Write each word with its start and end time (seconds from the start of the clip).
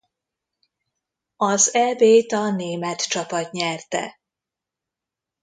Az 1.37 1.73
Eb-t 1.73 2.31
a 2.31 2.51
német 2.51 3.07
csapat 3.07 3.51
nyerte. 3.51 4.19